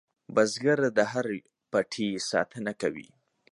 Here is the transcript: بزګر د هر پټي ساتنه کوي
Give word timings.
بزګر 0.33 0.79
د 0.97 0.99
هر 1.11 1.25
پټي 1.71 2.09
ساتنه 2.29 2.71
کوي 2.81 3.07